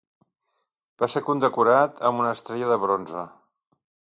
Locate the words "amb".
2.11-2.25